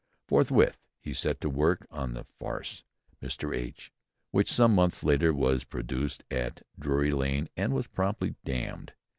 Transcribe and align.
Forthwith 0.27 0.79
he 0.99 1.13
set 1.13 1.39
to 1.41 1.47
work 1.51 1.85
on 1.91 2.15
the 2.15 2.23
farce 2.23 2.83
"Mr. 3.21 3.55
H.," 3.55 3.91
which 4.31 4.51
some 4.51 4.73
months 4.73 5.03
later 5.03 5.31
was 5.31 5.63
produced 5.63 6.23
at 6.31 6.63
Drury 6.79 7.11
Lane 7.11 7.49
and 7.55 7.71
was 7.71 7.85
promptly 7.85 8.33
damned. 8.43 8.93